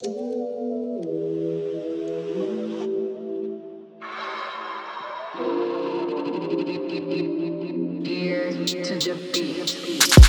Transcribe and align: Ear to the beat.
Ear 0.00 0.12
to 8.52 8.94
the 8.94 9.14
beat. 9.32 10.27